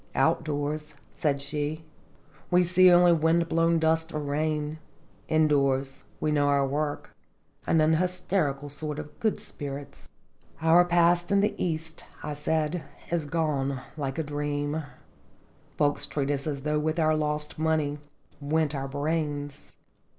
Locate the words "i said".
12.23-12.81